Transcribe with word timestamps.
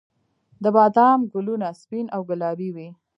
د 0.63 0.65
بادام 0.75 1.19
ګلونه 1.33 1.67
سپین 1.81 2.05
او 2.15 2.21
ګلابي 2.29 2.69
وي 2.75 2.87